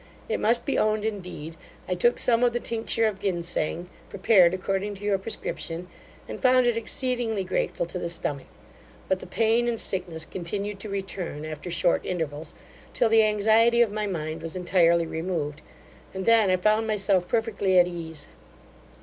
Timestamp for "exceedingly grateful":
6.75-7.85